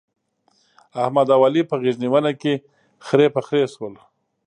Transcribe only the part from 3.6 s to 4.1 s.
شول.